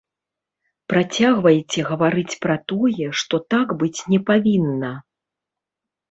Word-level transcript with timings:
Працягвайце 0.91 1.79
гаварыць 1.89 2.39
пра 2.45 2.55
тое, 2.73 3.07
што 3.23 3.35
так 3.55 3.67
быць 3.83 3.99
не 4.15 4.19
павінна. 4.31 4.91